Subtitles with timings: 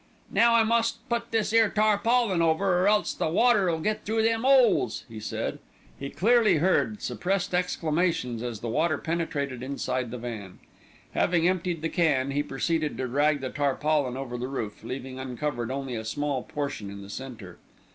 [0.31, 4.43] "Now I must put this 'ere tarpaulin over, or else the water'll get through them
[4.47, 5.59] 'oles," he said.
[5.99, 10.57] He clearly heard suppressed exclamations as the water penetrated inside the van.
[11.11, 15.69] Having emptied the can, he proceeded to drag the tarpaulin over the roof, leaving uncovered
[15.69, 17.59] only a small portion in the centre.